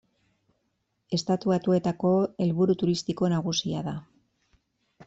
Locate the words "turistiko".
2.85-3.31